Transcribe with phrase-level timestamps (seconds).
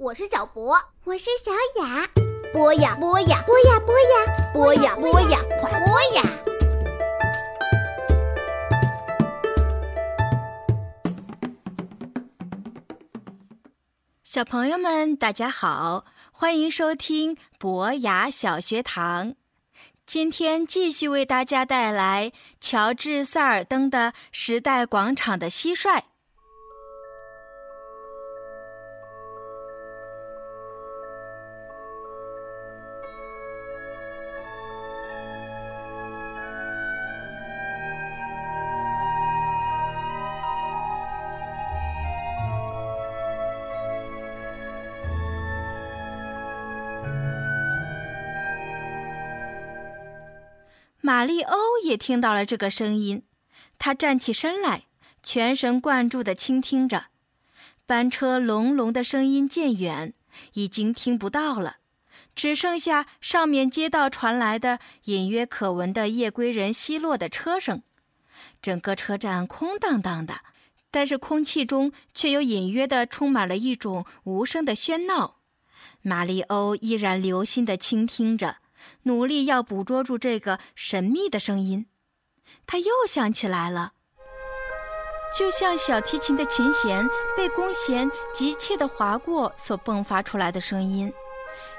[0.00, 1.50] 我是小博，我是小
[1.82, 2.06] 雅。
[2.52, 4.08] 播呀播呀，播呀播呀，
[4.54, 6.22] 播呀播呀，快播呀！
[14.22, 19.34] 小朋友们，大家好，欢迎收听博雅小学堂。
[20.06, 22.30] 今天继续为大家带来
[22.60, 25.98] 乔治·塞尔登的《时代广场的蟋蟀》。
[51.08, 53.22] 玛丽欧也听到了这个声音，
[53.78, 54.84] 她站起身来，
[55.22, 57.06] 全神贯注地倾听着。
[57.86, 60.12] 班车隆隆的声音渐远，
[60.52, 61.76] 已经听不到了，
[62.34, 67.82] 只剩下上面街道传来的隐约可闻的夜归人奚落的车声。
[68.60, 70.40] 整个车站空荡荡的，
[70.90, 75.36] 但是空气中却又隐约地充满了一种无声的喧闹。
[76.02, 78.58] 玛丽欧依然留心地倾听着。
[79.02, 81.86] 努力要捕捉住这个神秘的声音，
[82.66, 83.92] 他又想起来了，
[85.36, 91.12] 就像小提琴的琴弦被弓弦急切地划过所迸发出来的声音，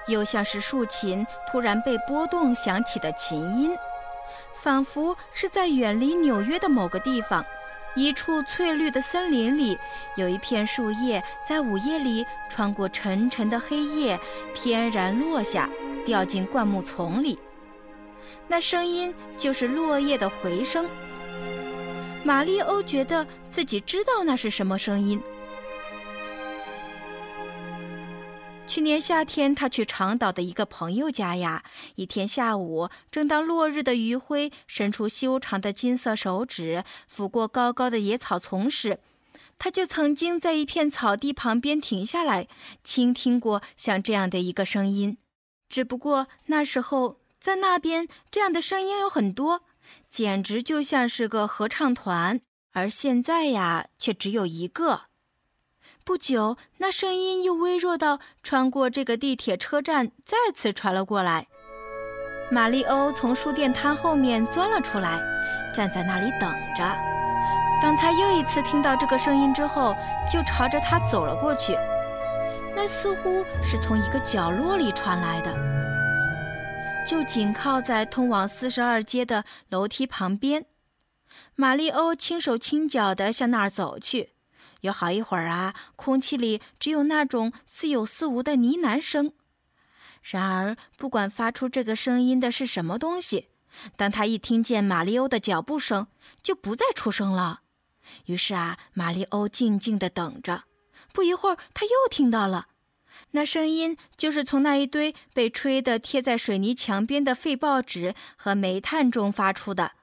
[0.08, 3.76] 又像是竖琴突然被拨动响起的琴音，
[4.62, 7.44] 仿佛是在远离纽约的某个地方，
[7.96, 9.78] 一处翠绿的森林里，
[10.16, 14.20] 有一片树叶在午夜里穿过沉沉的黑夜，
[14.54, 15.68] 翩然落下。
[16.10, 17.38] 掉进灌木丛里，
[18.48, 20.90] 那声音就是落叶的回声。
[22.24, 25.22] 玛丽欧觉得自己知道那是什么声音。
[28.66, 31.64] 去年夏天，他去长岛的一个朋友家呀。
[31.94, 36.84] 一天下午，正当落日的余晖伸出修长的金色手指
[37.16, 38.98] 抚过高高的野草丛时，
[39.60, 42.48] 他就曾经在一片草地旁边停下来，
[42.84, 45.18] 倾听过像这样的一个声音。
[45.70, 49.62] 只不过那时候在那边，这样的声音有很多，
[50.10, 52.42] 简直就像是个合唱团。
[52.74, 55.04] 而现在呀，却只有一个。
[56.04, 61.48] 不久，那声音又微弱到穿过这个地铁车站，再次传了过来。
[62.52, 65.20] 玛丽欧从书店摊后面钻了出来，
[65.74, 66.84] 站在那里等着。
[67.82, 69.96] 当他又一次听到这个声音之后，
[70.32, 71.78] 就朝着他走了过去。
[72.82, 75.54] 那似乎是从一个角落里传来的，
[77.06, 80.66] 就紧靠在通往四十二街的楼梯旁边。
[81.56, 84.30] 玛丽欧轻手轻脚地向那儿走去，
[84.80, 89.34] 有好一会儿啊，空气里只有那种似有似无的呢喃声。
[90.22, 93.50] 然而，不管发出这个声音的是什么东西，
[93.98, 96.08] 当他一听见玛丽欧的脚步声，
[96.42, 97.60] 就不再出声了。
[98.28, 100.64] 于是啊，玛丽欧静静地等着。
[101.12, 102.68] 不一会儿，他又听到了，
[103.32, 109.94] 那声音就是从那一堆被吹得贴在水泥墙边的废报纸和煤炭中发出的。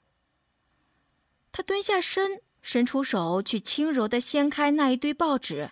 [1.53, 5.71] 他蹲下身，伸出手去轻柔地掀开那一堆报纸，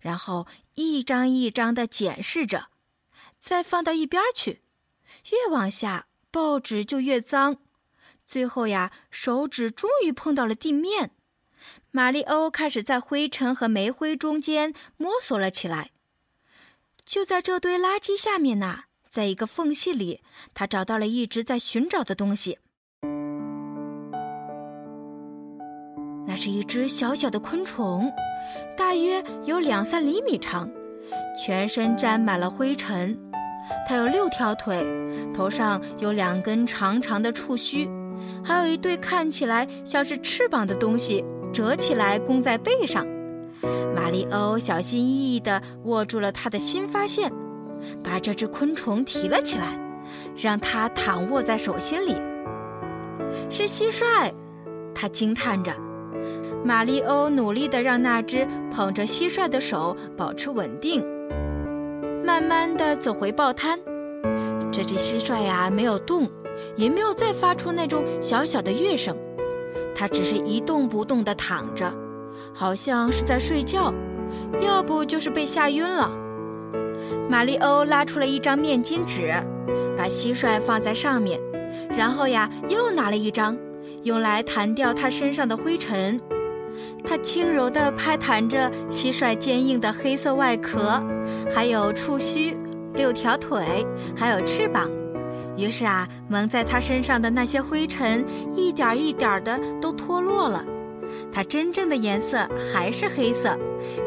[0.00, 2.68] 然后一张一张地检视着，
[3.40, 4.62] 再放到一边去。
[5.30, 7.58] 越往下，报纸就越脏，
[8.24, 11.10] 最后呀，手指终于碰到了地面。
[11.90, 15.90] 玛丽欧开始在灰尘和煤灰中间摸索了起来。
[17.10, 20.20] 就在这堆垃圾下面呢，在一个缝隙里，
[20.54, 22.60] 他找到了一直在寻找的东西。
[26.24, 28.12] 那是一只小小的昆虫，
[28.76, 30.70] 大约有两三厘米长，
[31.36, 33.18] 全身沾满了灰尘。
[33.88, 34.86] 它有六条腿，
[35.34, 37.90] 头上有两根长长的触须，
[38.44, 41.24] 还有一对看起来像是翅膀的东西。
[41.52, 43.04] 折起来，弓在背上。
[43.94, 47.32] 玛丽欧小心翼翼地握住了他的新发现，
[48.02, 49.78] 把这只昆虫提了起来，
[50.36, 52.14] 让它躺卧在手心里。
[53.48, 54.32] 是蟋蟀，
[54.94, 55.72] 他惊叹着。
[56.64, 61.02] 玛丽欧努力地让那只捧着蟋蟀的手保持稳定，
[62.24, 63.78] 慢慢地走回报摊。
[64.70, 66.28] 这只蟋蟀呀，没有动，
[66.76, 69.16] 也没有再发出那种小小的乐声。
[69.94, 71.92] 它只是一动不动地躺着，
[72.54, 73.92] 好像是在睡觉，
[74.60, 76.10] 要不就是被吓晕了。
[77.28, 79.32] 玛丽欧拉出了一张面巾纸，
[79.96, 81.40] 把蟋蟀放在上面，
[81.96, 83.56] 然后呀，又拿了一张，
[84.02, 86.20] 用来弹掉它身上的灰尘。
[87.04, 91.02] 它轻柔地拍弹着蟋蟀坚硬的黑色外壳，
[91.54, 92.56] 还有触须、
[92.94, 93.86] 六条腿，
[94.16, 94.90] 还有翅膀。
[95.56, 98.24] 于是啊，蒙在它身上的那些灰尘
[98.54, 100.64] 一点一点的都脱落了。
[101.32, 103.58] 它真正的颜色还是黑色，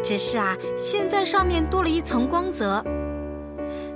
[0.03, 2.83] 只是啊，现在上面多了一层光泽。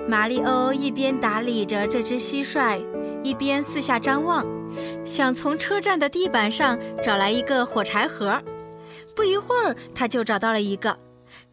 [0.07, 2.81] 马里欧一边打理着这只蟋蟀，
[3.23, 4.45] 一边四下张望，
[5.05, 8.41] 想从车站的地板上找来一个火柴盒。
[9.15, 10.97] 不一会儿，他就找到了一个。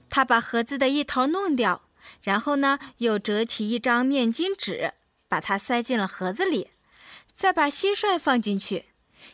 [0.09, 1.83] 他把盒子的一头弄掉，
[2.23, 4.93] 然后呢，又折起一张面巾纸，
[5.29, 6.69] 把它塞进了盒子里，
[7.33, 8.85] 再把蟋蟀放进去。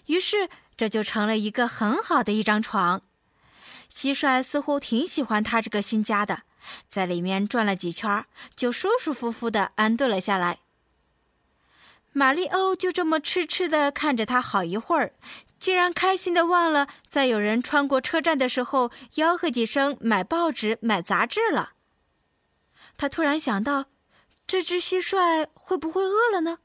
[0.07, 0.49] 于是，
[0.81, 3.03] 这就成了一个很好的一张床。
[3.93, 6.45] 蟋蟀似乎挺喜欢他这个新家的。
[6.89, 8.25] 在里面转了几圈，
[8.57, 10.61] 就舒舒服服地安顿了下来。
[12.13, 15.13] 马里欧就这么痴痴地看着他好一会儿，
[15.59, 21.73] 竟然开心地忘了在有人穿过车站的时候吆喝几声买报纸、买杂志了。
[22.97, 23.85] 他突然想到，
[24.47, 26.61] 这只蟋蟀会不会饿了呢？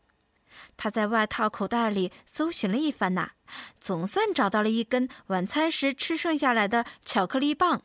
[0.77, 3.31] 他在外套口袋里搜寻了一番呐，
[3.79, 7.83] 总算找到了一根晚餐时吃剩下来的巧克力棒。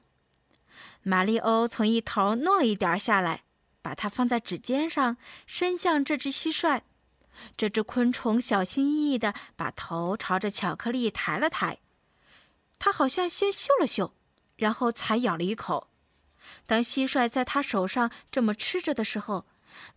[1.02, 3.44] 马里欧从一头弄了一点下来，
[3.80, 6.82] 把它放在指尖上，伸向这只蟋蟀。
[7.56, 11.78] 这只昆虫小心翼翼地把头朝着巧克力抬了抬，
[12.78, 14.12] 它好像先嗅了嗅，
[14.56, 15.88] 然后才咬了一口。
[16.66, 19.46] 当蟋蟀在他手上这么吃着的时候，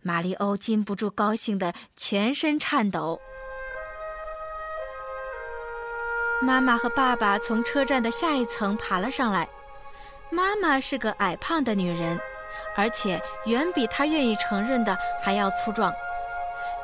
[0.02, 3.20] 马里欧禁不住高兴的全身颤抖。
[6.42, 9.48] 妈妈和爸爸从车站的下一层爬了上来。
[10.30, 12.18] 妈妈是个矮胖的女人，
[12.76, 15.92] 而且远比她愿意承认的还要粗壮。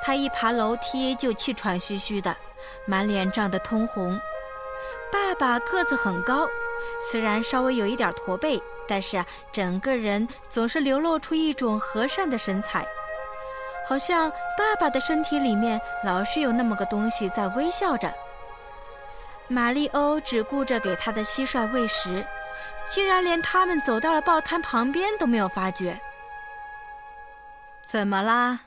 [0.00, 2.34] 她一爬楼梯就气喘吁吁的，
[2.87, 4.19] 满脸涨得通红。
[5.12, 6.48] 爸爸个子很高，
[7.10, 12.86] 虽然稍微有一点驼背，但是啊，整个人总是流露出一种和善的神采，
[13.88, 18.12] 好像爸爸的身体里面老是有那么个东西在微笑着。
[19.48, 22.24] 玛丽欧只顾着给他的蟋蟀喂食。
[22.90, 25.98] 竟然连他们走到了报摊旁边都没有发觉。
[27.86, 28.62] 怎么啦？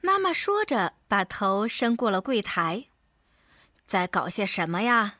[0.00, 2.84] 妈妈说着，把头伸过了柜台，
[3.84, 5.16] 在搞些什么呀？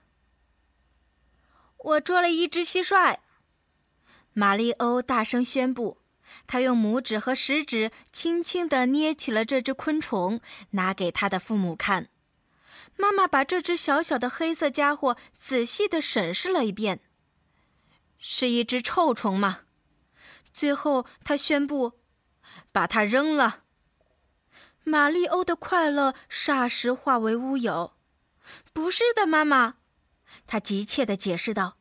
[1.82, 3.18] 我捉了一只蟋蟀。
[4.32, 5.98] 玛丽欧大声宣布，
[6.46, 10.40] 她用拇指和食指轻轻地捏起了这只昆虫，
[10.70, 12.08] 拿给他的父母看。
[12.96, 17.00] 妈妈把这只小小的黑色家伙仔细地审视了一遍。
[18.18, 19.60] 是一只臭虫吗？
[20.52, 21.94] 最后，他宣布，
[22.70, 23.64] 把它扔了。
[24.84, 27.94] 玛丽欧的快乐霎时化为乌有。
[28.72, 29.76] 不是的，妈妈，
[30.50, 31.76] 他急切地解释道：“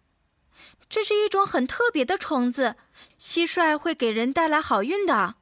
[0.87, 2.75] 这是一种很特别的虫子，
[3.19, 5.37] 蟋蟀会给人带来好运的。”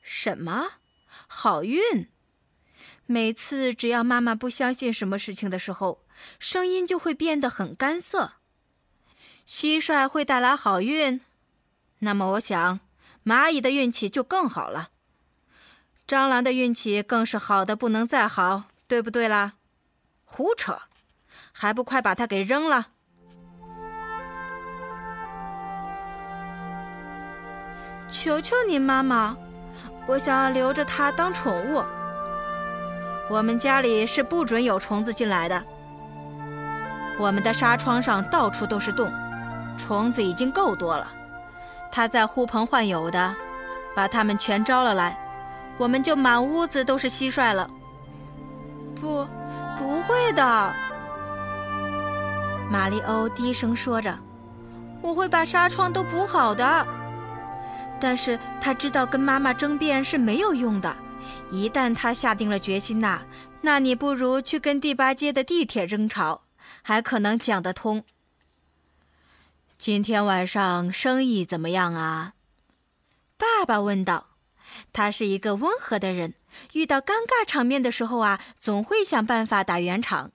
[0.00, 0.70] 什么？
[1.26, 2.08] 好运？
[3.04, 6.06] 每次只要妈妈不相信什么事情的时候，
[6.38, 8.32] 声音就会变得很干涩。
[9.46, 11.20] 蟋蟀会带来好运，
[11.98, 12.80] 那么我想，
[13.22, 14.92] 蚂蚁的运气就更好了。
[16.06, 19.56] 蟑螂的运气更是好的不能再好，对不对啦？
[20.24, 20.80] 胡扯，
[21.52, 22.86] 还不快把它给扔了！
[28.10, 29.36] 求求你，妈妈，
[30.06, 31.84] 我想要留着它当宠物。
[33.30, 35.62] 我们家里是不准有虫子进来的。
[37.18, 39.12] 我们的纱窗上到处都是洞。
[39.76, 41.06] 虫子已经够多了，
[41.92, 43.34] 它在呼朋唤友的，
[43.94, 45.16] 把它们全招了来，
[45.76, 47.68] 我们就满屋子都是蟋蟀了。
[49.00, 49.26] 不，
[49.76, 50.74] 不会的，
[52.70, 54.18] 玛丽欧低声说着
[55.00, 56.86] ：“我会把纱窗都补好的。”
[58.00, 60.96] 但是他知道跟妈妈争辩是没有用的，
[61.50, 63.22] 一旦他下定了决心呐，
[63.62, 66.42] 那你不如去跟第八街的地铁争吵，
[66.82, 68.04] 还可能讲得通。
[69.78, 72.34] 今天晚上生意怎么样啊？
[73.36, 74.26] 爸爸问道。
[74.92, 76.34] 他是一个温和的人，
[76.74, 80.30] 遇到尴尬场面的时候啊，总会想办法打圆场，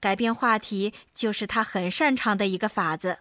[0.00, 3.18] 改变话题就是他很擅长的一个法子。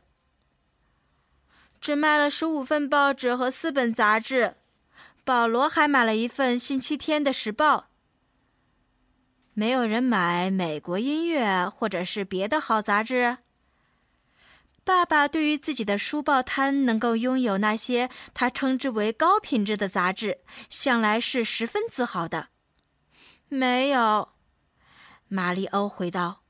[1.79, 4.55] 只卖了十五份报纸和四本杂志，
[5.23, 7.89] 保罗还买了一份星期天的时报。
[9.53, 13.37] 没有人买美国音乐或者是别的好杂志。
[14.85, 22.49] 爸爸对于自己的书报摊能够拥有那些他称之为高品质的杂志，向来是十分自豪的。
[23.47, 24.33] 没有，
[25.27, 26.42] 玛丽欧回道：“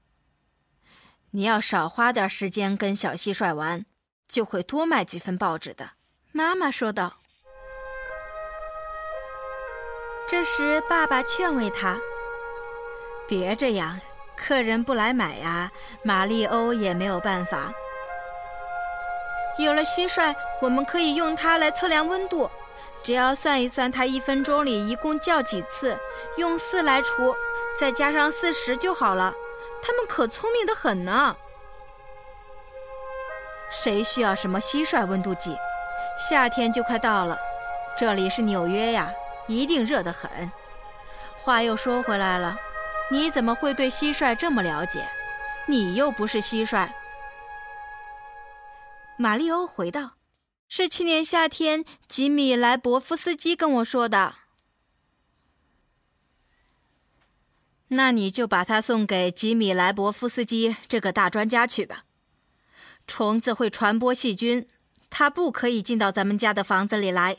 [1.36, 3.86] 你要少花点时间跟小蟋蟀玩，
[4.28, 5.92] 就会多卖几份报纸的。”
[6.32, 7.16] 妈妈说道。
[10.28, 12.00] 这时，爸爸劝慰他
[13.28, 14.00] ：“别这样，
[14.36, 15.72] 客人不来买呀。”
[16.04, 17.74] 玛丽欧也没有办法。
[19.58, 22.50] 有了蟋蟀，我们可以用它来测量温度。
[23.02, 25.98] 只要算一算，它一分钟里一共叫几次，
[26.38, 27.36] 用四来除，
[27.78, 29.34] 再加上四十就好了。
[29.86, 31.36] 它们可聪明的很呢。
[33.70, 35.58] 谁需要什么蟋蟀温度计？
[36.18, 37.38] 夏天就快到了，
[37.98, 39.12] 这里是纽约呀，
[39.48, 40.50] 一定热得很。
[41.42, 42.56] 话又说回来了，
[43.12, 45.06] 你怎么会对蟋蟀这么了解？
[45.68, 46.90] 你又不是蟋蟀。
[49.18, 50.14] 马里欧回道。
[50.70, 54.34] 是去年夏天吉米莱博夫斯基跟我说的。
[57.96, 62.06] 那你就把它送给吉米莱博夫斯基这个大专家去吧。
[63.08, 64.68] 虫子会传播细菌，
[65.10, 67.38] 它不可以进到咱们家的房子里来。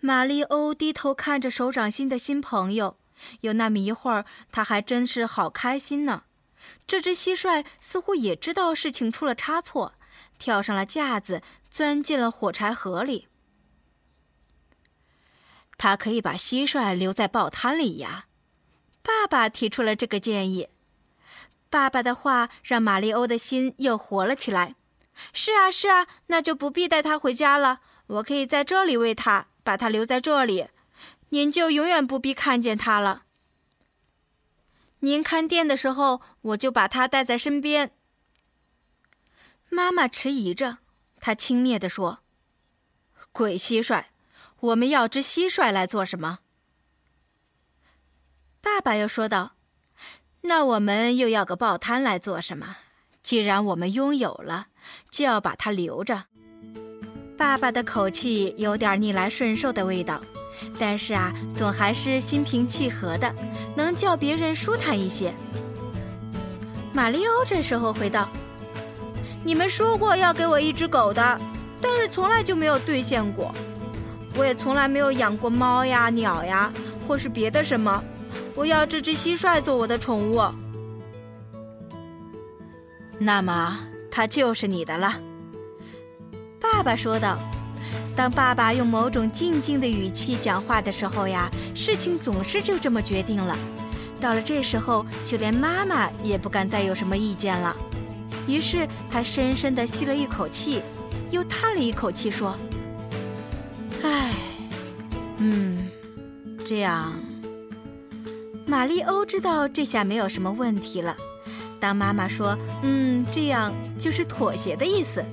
[0.00, 2.96] 玛丽欧低头看着手掌心的新朋友，
[3.42, 6.22] 有那么一会儿，他还真是好开心呢。
[6.86, 9.94] 这只蟋蟀似乎也知道事情出了差错。
[10.38, 13.28] 跳上了架子，钻进了火柴盒里。
[15.76, 18.26] 他可以把蟋蟀留在报摊里呀。
[19.02, 20.68] 爸爸提出了这个建议。
[21.68, 24.74] 爸爸的话让玛丽欧的心又活了起来。
[25.32, 27.80] 是啊，是啊，那就不必带他回家了。
[28.06, 30.68] 我可以在这里喂他，把他留在这里，
[31.28, 33.24] 您就永远不必看见他了。
[35.00, 37.92] 您看店的时候，我就把他带在身边。
[39.68, 40.78] 妈妈迟疑着，
[41.20, 42.18] 她轻蔑地说
[43.30, 44.06] ：“鬼蟋蟀，
[44.58, 46.40] 我们要只蟋蟀来做什么？”
[48.62, 49.52] 爸爸又说道
[50.42, 52.76] ：“那我们又要个报摊来做什么？
[53.22, 54.66] 既然我们拥有了，
[55.10, 56.24] 就要把它留着。”
[57.38, 60.20] 爸爸的口气有点逆来顺受的味道，
[60.78, 63.34] 但是啊，总还是心平气和的，
[63.74, 65.32] 能叫别人舒坦一些。
[66.92, 68.28] 马里欧这时候回道。
[69.42, 71.40] 你们说过要给我一只狗的，
[71.80, 73.54] 但是从来就没有兑现过。
[74.36, 76.70] 我也从来没有养过猫呀、鸟呀，
[77.08, 78.04] 或是别的什么。
[78.60, 80.38] 我要这只蟋蟀做我的宠物。
[83.18, 85.18] 那么它就是你的了。”
[86.60, 87.38] 爸爸说道。
[88.14, 93.56] 当爸爸用某种静静的语气讲话的时候呀，事情总是就这么决定了。
[94.20, 97.74] 到了这时候，就连妈妈也不敢再有什么意见了。
[98.46, 100.82] 于是他深深地吸了一口气，
[101.30, 102.54] 又叹了一口气，说
[104.04, 104.34] ：“唉，
[105.38, 105.88] 嗯，
[106.62, 107.14] 这样。”
[108.70, 111.16] 玛丽欧知道这下没有什么问题了。
[111.80, 115.24] 当妈妈说“嗯，这样”，就是妥协的意思。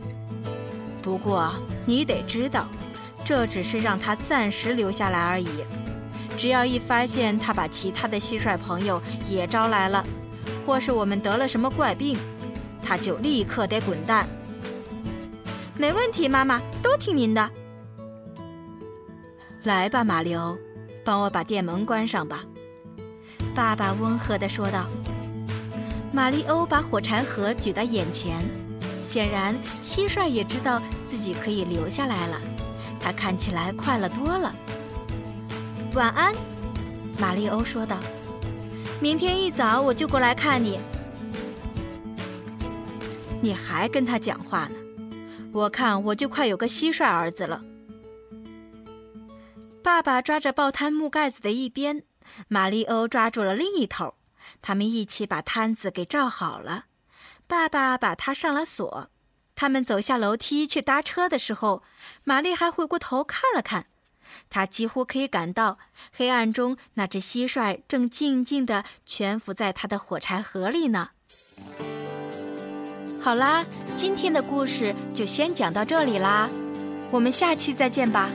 [1.03, 1.53] 不过
[1.85, 2.65] 你得知道，
[3.23, 5.63] 这只是让他暂时留下来而已。
[6.35, 10.03] 只要一发现他把其他的蟋蟀朋友也招来了，
[10.65, 12.17] 或是我们得了什么怪病，
[12.81, 14.27] 他就立刻得滚蛋。
[15.77, 17.51] 没问题，妈妈都听您的。
[19.61, 20.57] 来吧，马里欧，
[21.05, 22.43] 帮我把店门关上吧。
[23.57, 24.85] 爸爸温和地说道。
[26.11, 28.45] 玛丽欧把火柴盒举到眼前，
[29.01, 32.39] 显然蟋蟀也知道自己可以留下来了，
[32.99, 34.53] 他看起来快乐多了。
[35.95, 36.35] 晚安，
[37.17, 37.97] 玛丽欧说道。
[39.01, 40.79] 明天一早我就过来看你。
[43.41, 44.75] 你还跟他讲话呢？
[45.51, 47.63] 我看我就快有个蟋蟀儿子了。
[49.81, 52.03] 爸爸抓着报摊木盖子的一边，
[52.47, 54.15] 玛丽欧抓住了另一头，
[54.61, 56.85] 他们一起把摊子给罩好了。
[57.47, 59.09] 爸爸把它上了锁。
[59.55, 61.81] 他们走下楼梯去搭车的时候，
[62.23, 63.87] 玛丽还回过头看了看，
[64.51, 65.79] 她几乎可以感到
[66.13, 71.09] 黑暗中那只蟋蟀正静静地蜷伏在她的火柴盒里呢。
[73.19, 73.65] 好啦，
[73.95, 76.47] 今天的故事就先讲到这里啦，
[77.09, 78.29] 我们下期再见吧。